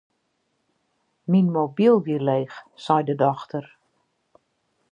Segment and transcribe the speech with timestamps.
[1.31, 3.65] Myn mobyl wie leech, sei de dochter.